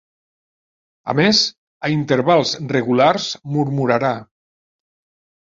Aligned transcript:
A 1.13 1.13
més, 1.19 1.41
a 1.87 1.91
intervals 1.97 2.55
regulars 2.73 3.29
murmurarà. 3.59 4.13